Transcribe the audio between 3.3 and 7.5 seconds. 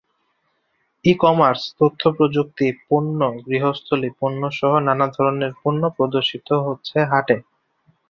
গৃহস্থালি পণ্যসহ নানা ধরনের পণ্য প্রদর্শিত হচ্ছে হাটে।